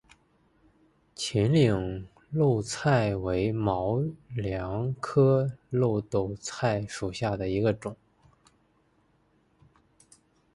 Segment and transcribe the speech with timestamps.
[1.13, 4.01] 秦岭耧斗菜为毛
[4.35, 7.95] 茛科耧斗菜属下的一个种。